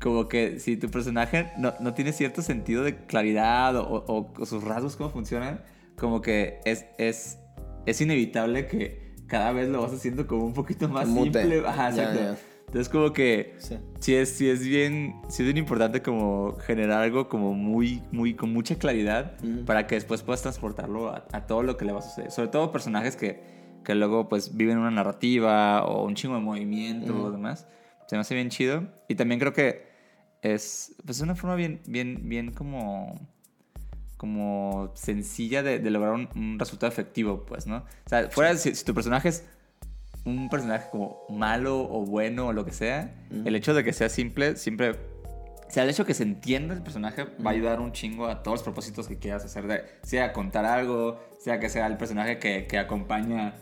[0.00, 4.46] como que si tu personaje no, no tiene cierto sentido de claridad o, o- o
[4.46, 5.62] sus rasgos, cómo funcionan,
[5.96, 7.38] como que es, es,
[7.86, 11.42] es inevitable que cada vez lo vas haciendo como un poquito más Mute.
[11.42, 11.66] simple.
[11.66, 12.36] Ajá, exacto.
[12.66, 13.76] Entonces como que Sí.
[14.00, 18.34] sí es, sí es bien, sí es bien importante como generar algo como muy, muy,
[18.34, 19.36] con mucha claridad
[19.66, 22.30] para que después puedas transportarlo a, a todo lo que le va a suceder.
[22.32, 23.40] Sobre todo personajes que,
[23.84, 27.68] que luego pues viven una narrativa o un chingo de movimiento o demás.
[28.08, 28.82] Se me hace bien chido.
[29.08, 29.86] Y también creo que
[30.42, 33.14] es pues una forma bien, bien, bien como
[34.16, 37.78] como sencilla de, de lograr un, un resultado efectivo, pues, ¿no?
[37.78, 39.44] O sea, fuera de si, si tu personaje es
[40.24, 44.08] un personaje como malo o bueno o lo que sea, el hecho de que sea
[44.08, 44.90] simple siempre...
[44.90, 48.26] O sea, el hecho de que se entienda el personaje va a ayudar un chingo
[48.26, 51.96] a todos los propósitos que quieras hacer, de, sea contar algo, sea que sea el
[51.96, 53.54] personaje que, que acompaña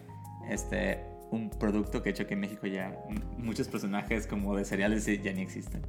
[0.50, 2.94] este, un producto que he hecho que en México ya
[3.38, 5.82] muchos personajes como de cereales ya ni existen.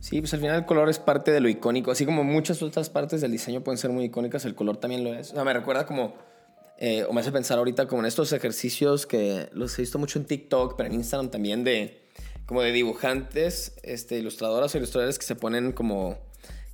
[0.00, 1.90] Sí, pues al final el color es parte de lo icónico.
[1.90, 5.12] Así como muchas otras partes del diseño pueden ser muy icónicas, el color también lo
[5.14, 5.32] es.
[5.32, 6.14] O sea, me recuerda como,
[6.78, 10.18] eh, o me hace pensar ahorita como en estos ejercicios que los he visto mucho
[10.18, 12.02] en TikTok, pero en Instagram también de,
[12.46, 16.16] como de dibujantes, este, ilustradoras o ilustradores que se ponen como,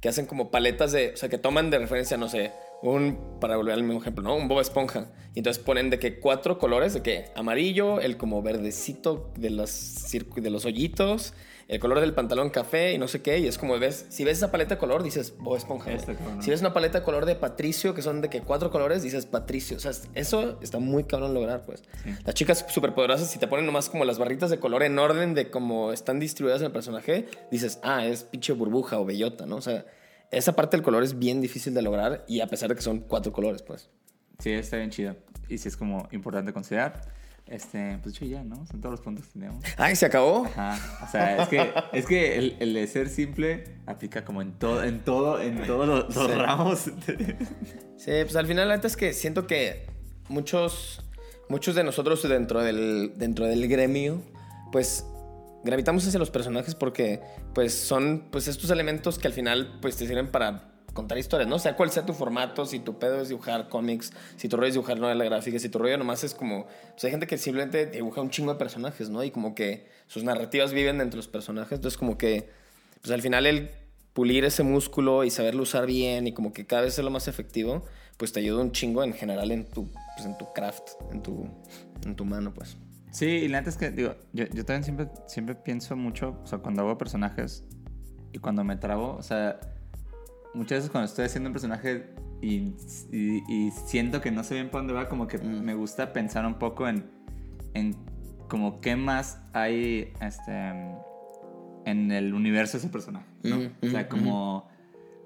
[0.00, 3.56] que hacen como paletas de, o sea, que toman de referencia, no sé, un, para
[3.56, 4.36] volver al mismo ejemplo, ¿no?
[4.36, 5.10] Un Bob Esponja.
[5.34, 10.06] Y entonces ponen de que cuatro colores, de que amarillo, el como verdecito de los,
[10.12, 11.32] de los hoyitos,
[11.68, 13.38] el color del pantalón café y no sé qué.
[13.38, 15.84] Y es como ves, si ves esa paleta de color, dices Bob Esponja.
[15.84, 15.96] güey.
[15.96, 16.42] Está cabrón.
[16.42, 19.26] Si ves una paleta de color de Patricio, que son de que cuatro colores, dices
[19.26, 19.76] Patricio.
[19.76, 21.82] O sea, eso está muy cabrón lograr, pues.
[22.02, 22.14] Sí.
[22.24, 25.50] Las chicas superpoderosas, si te ponen nomás como las barritas de color en orden de
[25.50, 29.56] cómo están distribuidas en el personaje, dices, ah, es pinche burbuja o bellota, ¿no?
[29.56, 29.86] O sea,
[30.30, 33.00] esa parte del color es bien difícil de lograr y a pesar de que son
[33.00, 33.88] cuatro colores, pues.
[34.38, 35.16] Sí, está bien chido.
[35.48, 37.02] Y sí es como importante considerar.
[37.46, 38.64] Este, pues yo ya, ¿no?
[38.66, 39.62] Son todos los puntos que tenemos.
[39.76, 40.46] ¡Ay, se acabó!
[40.46, 41.04] Ajá.
[41.06, 44.82] O sea, es que, es que el, el de ser simple aplica como en todo,
[44.82, 46.32] en todo, en todos los, los Sí.
[46.38, 46.78] ramos.
[47.96, 49.86] Sí, pues al final la neta es que siento que
[50.28, 51.02] muchos,
[51.48, 54.22] muchos de nosotros dentro del, dentro del gremio,
[54.72, 55.04] pues
[55.64, 57.20] gravitamos hacia los personajes porque
[57.54, 61.58] pues son pues estos elementos que al final pues te sirven para contar historias, ¿no?
[61.58, 64.74] Sea cual sea tu formato, si tu pedo es dibujar cómics, si tu rollo es
[64.74, 66.66] dibujar novela gráfica, si tu rollo nomás es como...
[66.92, 69.22] Pues hay gente que simplemente dibuja un chingo de personajes, ¿no?
[69.22, 72.48] Y como que sus narrativas viven dentro de los personajes, entonces como que
[73.02, 73.70] pues al final el
[74.14, 77.28] pulir ese músculo y saberlo usar bien y como que cada vez ser lo más
[77.28, 77.84] efectivo,
[78.16, 81.46] pues te ayuda un chingo en general en tu, pues en tu craft, en tu,
[82.06, 82.78] en tu mano, pues.
[83.10, 86.46] Sí, y la neta es que, digo, yo, yo también siempre, siempre pienso mucho, o
[86.46, 87.64] sea, cuando hago personajes
[88.32, 89.60] y cuando me trabo, o sea,
[90.54, 92.74] muchas veces cuando estoy haciendo un personaje y,
[93.12, 95.62] y- y siento que no sé bien para dónde va, como que Mm.
[95.64, 97.04] me gusta pensar un poco en,
[97.74, 97.96] en
[98.48, 100.52] como qué más hay este,
[101.86, 103.56] en el universo de ese personaje, ¿no?
[103.58, 104.68] Ujú, o sea, ujú, como...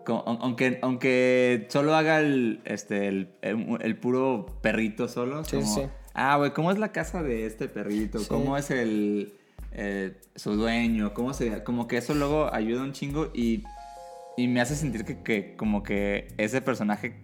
[0.05, 5.57] como- aun- aunque, aunque solo haga el, este, el, el- el puro perrito solo, Sí,
[5.57, 5.83] como, sí.
[6.15, 8.19] Ah, güey, ¿cómo es la casa de este perrito?
[8.19, 8.27] Sí.
[8.29, 9.35] ¿Cómo es el
[9.73, 11.13] eh, su dueño?
[11.15, 13.63] ¿Cómo se como que eso luego ayuda un chingo y,
[14.39, 17.21] y me hace sentir que, que como que ese personaje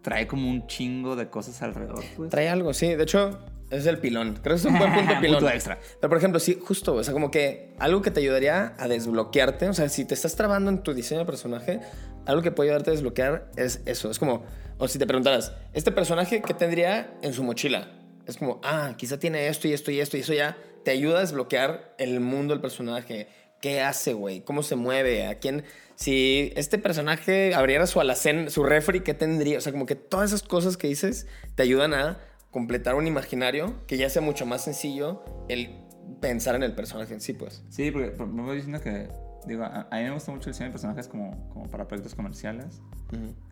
[0.00, 2.30] trae como un chingo de cosas alrededor, pues.
[2.30, 2.94] Trae algo, sí.
[2.94, 4.38] De hecho, es el pilón.
[4.40, 5.40] Creo que es un buen punto pilón.
[5.40, 5.80] Punto extra.
[6.00, 9.68] Pero, por ejemplo, sí, justo, o sea, como que algo que te ayudaría a desbloquearte,
[9.68, 11.80] o sea, si te estás trabando en tu diseño de personaje,
[12.26, 14.08] algo que puede ayudarte a desbloquear es eso.
[14.08, 14.44] Es como,
[14.78, 17.90] o si te preguntaras, ¿este personaje qué tendría en su mochila?
[18.26, 21.18] Es como, ah, quizá tiene esto y esto y esto y eso ya te ayuda
[21.18, 23.26] a desbloquear el mundo del personaje.
[23.60, 24.40] ¿Qué hace, güey?
[24.42, 25.26] ¿Cómo se mueve?
[25.26, 25.64] ¿A quién?
[25.94, 29.58] Si este personaje abriera su alacén, su refri, ¿qué tendría?
[29.58, 32.18] O sea, como que todas esas cosas que dices te ayudan a
[32.50, 35.84] completar un imaginario que ya sea mucho más sencillo el
[36.20, 37.62] pensar en el personaje en sí, pues.
[37.68, 39.08] Sí, porque por- me voy diciendo que
[39.46, 42.14] digo, a, a mí me gusta mucho el diseño de personajes como, como para proyectos
[42.14, 42.80] comerciales,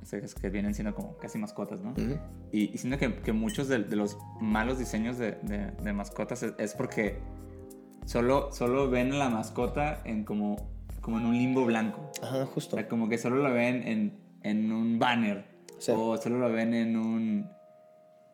[0.02, 1.92] este, que- que vienen siendo como casi mascotas, ¿no?
[2.50, 6.42] Y, y siento que, que muchos de, de los malos diseños de, de- de mascotas
[6.42, 7.18] es, es porque
[8.08, 10.68] solo, solo ven a la mascota en como,
[11.00, 12.10] como en un limbo blanco.
[12.22, 12.76] Ajá, O justo.
[12.76, 15.44] sea, como que solo lo ven en, en un banner.
[15.78, 15.92] Sí.
[15.94, 17.50] O solo lo ven en un...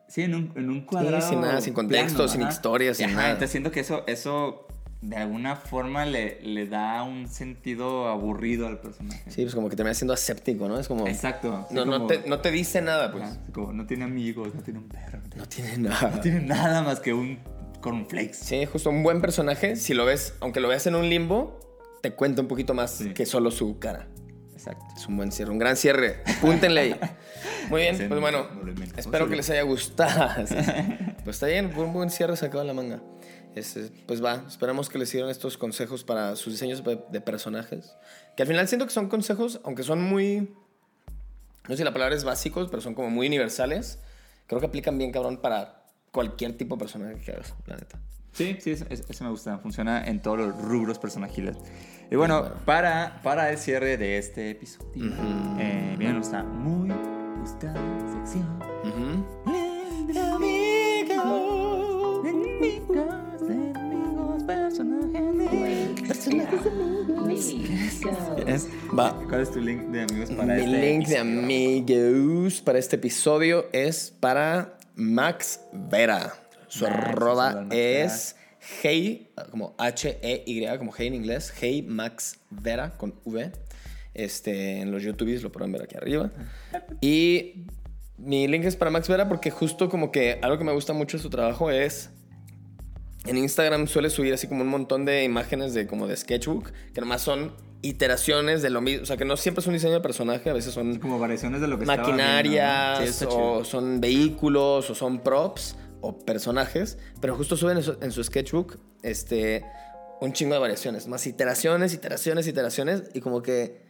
[0.07, 1.27] Sí, en un, en un cuadrado.
[1.27, 2.51] sin nada, sin contexto, plano, sin ajá.
[2.51, 3.27] historia, sin Ajá, nada.
[3.31, 4.67] Entonces siento que eso, eso
[5.01, 9.29] de alguna forma le, le da un sentido aburrido al personaje.
[9.31, 10.79] Sí, pues como que termina siendo aséptico, ¿no?
[10.79, 11.07] Es como...
[11.07, 11.65] Exacto.
[11.69, 13.39] sí, No, no, como- te, no te dice nada, pues.
[13.51, 15.19] Como no tiene amigos, no tiene un perro.
[15.35, 16.11] No tiene, No tiene nada.
[16.15, 17.39] no tiene nada más que un
[17.85, 18.37] cornflakes.
[18.37, 21.59] Sí, justo un buen personaje, si lo ves, aunque lo veas en un limbo,
[22.01, 23.13] te cuenta un poquito más Sí.
[23.13, 24.07] que solo su cara.
[24.53, 24.83] Exacto.
[24.97, 26.23] Es un buen cierre, un gran cierre.
[26.37, 26.99] Apúntenle ahí.
[27.69, 28.47] Muy bien, pues bueno,
[28.97, 30.45] espero que les haya gustado.
[30.47, 30.55] Sí.
[31.23, 33.01] Pues está bien, fue un buen cierre sacado de la manga.
[33.55, 37.95] Este, pues va, esperamos que les sirvan estos consejos para sus diseños de, de personajes.
[38.35, 40.53] Que al final siento que son consejos, aunque son muy.
[41.67, 43.99] No sé si la palabra es básicos, pero son como muy universales.
[44.47, 45.84] Creo que aplican bien, cabrón, para
[46.15, 47.99] cualquier tipo de personaje que hagas, la neta.
[48.31, 49.59] Sí, sí, eso me gusta.
[49.59, 51.55] Funciona en todos los rubros personajiles.
[52.11, 52.55] Y bueno, Bueno.
[52.65, 55.13] Para, para el cierre de este episodio,
[55.59, 56.91] eh, viene nuestra muy
[57.39, 57.75] gustada
[58.13, 58.59] sección.
[58.83, 59.25] Ujú.
[60.35, 65.05] Amigos, enemigos, enemigos, personajes.
[68.47, 69.17] Es- Va.
[69.27, 73.65] ¿Cuál es tu link de amigos para Mi este link de amigos para este episodio
[73.73, 76.33] es para Max Vera.
[76.67, 78.35] Su saludo arroba Max es
[78.81, 81.53] Hey, como H-E-Y, como Hey en inglés.
[81.59, 83.51] Hey Max Vera con V.
[84.13, 86.31] Este, en los YouTubes lo pueden ver aquí arriba.
[87.01, 87.65] Y
[88.17, 91.17] mi link es para Max Vera porque justo como que algo que me gusta mucho
[91.17, 92.09] de su trabajo es
[93.25, 97.01] en Instagram suele subir así como un montón de imágenes de como de sketchbook, que
[97.01, 97.53] nomás son
[97.87, 100.53] iteraciones de lo mismo, o sea, que no siempre es un diseño de personaje, a
[100.53, 105.75] veces son Como variaciones de lo que estaba maquinarias, o son vehículos, o son props,
[106.01, 109.65] o personajes, pero justo suben en su, en su sketchbook este,
[110.21, 113.81] un chingo de variaciones, más iteraciones, iteraciones, iteraciones, y como que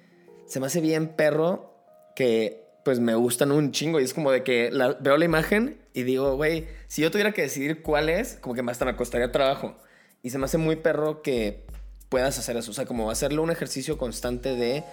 [0.46, 1.74] se me hace bien perro
[2.16, 4.00] que pues me gustan un chingo.
[4.00, 7.32] Y es como de que la- veo la imagen y digo, güey, si yo tuviera
[7.32, 9.76] que decidir cuál es, como que más hasta me costaría trabajo.
[10.22, 11.66] Y se me hace muy perro que
[12.10, 12.72] puedas hacer eso.
[12.72, 14.84] O sea, como hacerlo un ejercicio constante de,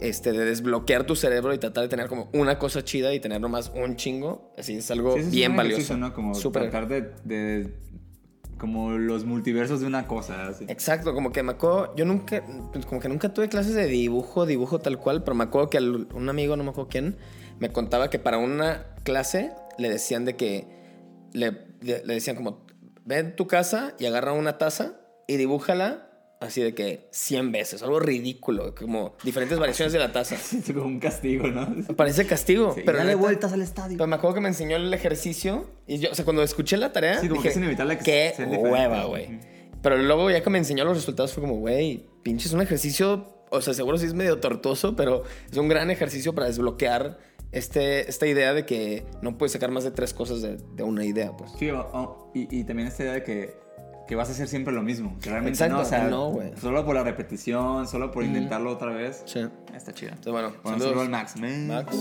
[0.00, 3.40] este, de desbloquear tu cerebro y tratar de tener como una cosa chida y tener
[3.40, 4.52] nomás un chingo.
[4.58, 5.96] Así es algo Sí, es bien un valioso.
[5.96, 6.12] ¿no?
[6.14, 7.74] Como tratar de, de-
[8.58, 10.64] Como los multiversos de una cosa, así.
[10.68, 14.46] Exacto, como que me acuerdo, yo nunca, pues, como que nunca tuve clases de dibujo,
[14.46, 17.16] dibujo tal cual, pero me acuerdo que un amigo, no me acuerdo quién,
[17.60, 20.66] me contaba que para una clase le decían de que,
[21.32, 22.64] le, le- decían como,
[23.04, 24.94] ve a tu casa y agarra una taza
[25.28, 26.05] y dibújala
[26.40, 30.34] así de que 100 veces, algo ridículo, como diferentes variaciones de la taza.
[30.56, 31.66] Es como un castigo, ¿no?
[31.96, 33.96] Parece castigo, Sí, pero dale neta- vueltas al estadio.
[33.98, 36.92] pero me acuerdo que me enseñó el ejercicio y yo, o sea, cuando escuché la
[36.92, 38.70] tarea, Sí, como dije, que es inevitable que qué sea diferente".
[38.70, 39.40] hueva, güey.
[39.82, 43.32] Pero luego ya que me enseñó los resultados fue como, güey, pinche es un ejercicio,
[43.50, 47.18] o sea, seguro sí es medio tortuoso, pero es un gran ejercicio para desbloquear
[47.52, 51.04] este, esta idea de que no puedes sacar más de tres cosas de, de una
[51.04, 51.52] idea, pues.
[51.58, 53.54] Sí, o- o- y, y también esta idea de que,
[54.06, 55.16] que vas a hacer siempre lo mismo.
[55.20, 58.92] Que realmente Exacto, no, o sea, no, solo por la repetición, solo por intentarlo otra
[58.92, 59.22] vez.
[59.26, 59.40] Sí.
[59.74, 60.10] Está chido.
[60.12, 60.82] Entonces, bueno, Bueno, saludos.
[60.88, 61.36] saludo al Max.
[61.40, 61.66] man.
[61.68, 61.96] Max,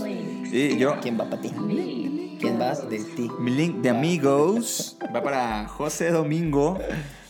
[0.52, 1.50] Y yo, ¿quién va para ti?
[2.39, 3.30] ¿Quién vas de ti?
[3.39, 6.78] mi link de amigos va para José Domingo.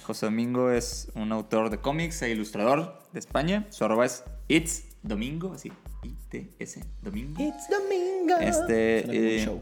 [0.04, 3.66] José Domingo es un autor de cómics e ilustrador de España.
[3.70, 5.72] Su arroba es It's Domingo, así.
[6.04, 7.42] I-T-S Domingo.
[7.42, 8.38] It's Domingo.
[8.40, 9.38] Este.
[9.38, 9.62] Eh, show.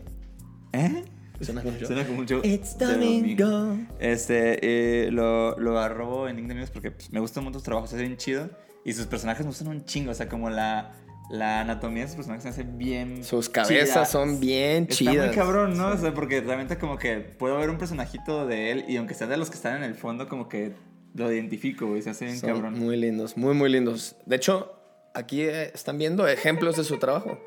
[0.73, 1.03] ¿Eh?
[1.45, 1.87] Suena como un show.
[1.87, 2.41] Suena como un show.
[2.43, 3.77] It's Domingo.
[3.99, 4.59] Este,
[5.05, 8.17] eh, lo, lo arrobo en Amigos porque pues, me gustan mucho sus trabajos, es bien
[8.17, 8.49] chido.
[8.85, 10.91] Y sus personajes me gustan un chingo, o sea, como la,
[11.29, 13.23] la anatomía de sus personajes se hace bien.
[13.23, 14.05] Sus cabezas chida.
[14.05, 15.27] son bien Está chidas.
[15.27, 15.87] muy cabrón, ¿no?
[15.89, 19.27] O sea, porque realmente como que puedo ver un personajito de él y aunque sea
[19.27, 20.73] de los que están en el fondo, como que
[21.15, 22.77] lo identifico, güey, se hace bien Son cabrón.
[22.77, 24.15] muy lindos, muy, muy lindos.
[24.25, 24.73] De hecho,
[25.13, 27.39] aquí eh, están viendo ejemplos de su trabajo.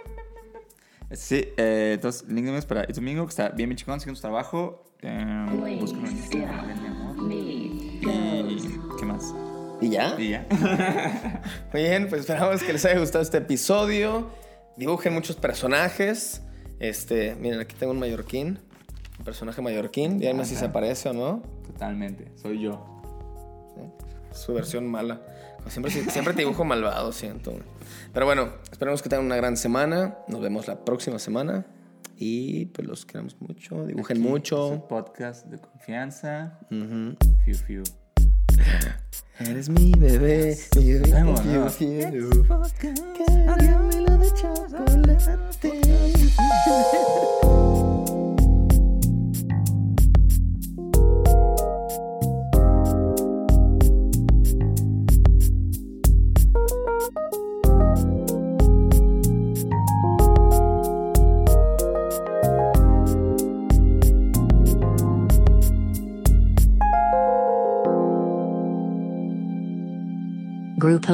[1.13, 4.17] Sí, eh, entonces, Link de Amigos para It's Domingo, que está bien, bien chingón, siguiendo
[4.17, 4.85] su trabajo.
[5.03, 7.33] Eh, en Instagram, Amor.
[7.33, 8.01] Y,
[8.99, 9.35] ¿qué más?
[9.81, 10.17] ¿Y ya?
[10.19, 10.47] Y ya.
[11.73, 14.31] Muy bien, pues esperamos que les haya gustado este episodio.
[14.77, 16.43] Dibujen muchos personajes.
[16.81, 18.59] Este, miren, aquí tengo un mallorquín.
[19.19, 20.19] Un personaje mallorquín.
[20.19, 21.43] Díganme si se parece o no.
[21.67, 22.85] Totalmente, soy yo.
[24.33, 25.21] Su versión mala.
[25.69, 27.53] Siempre, siempre te dibujo malvado, siento.
[28.13, 30.19] Pero bueno, esperemos que tengan una gran semana.
[30.29, 31.67] Nos vemos la próxima semana.
[32.19, 33.85] Y pues los queremos mucho.
[33.87, 34.87] Dibujen Aquí, mucho.
[34.89, 36.59] Podcast de confianza.
[36.69, 37.83] Fiu, fiu.
[39.39, 41.77] Eres mi bebé, mi bebé Vámonos.